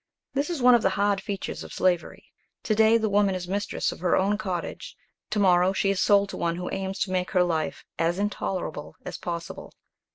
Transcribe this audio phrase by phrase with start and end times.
[0.33, 2.25] This is one of the hard features of slavery.
[2.63, 4.97] To day the woman is mistress of her own cottage;
[5.29, 8.95] to morrow she is sold to one who aims to make her life as intolerable
[9.05, 9.71] as possible.